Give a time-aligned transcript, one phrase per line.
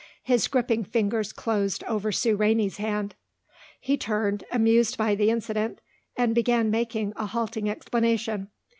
[0.23, 3.13] His gripping fingers closed over Sue Rainey's hand.
[3.79, 5.79] He turned, amused by the incident,
[6.17, 8.49] and began making a halting explanation.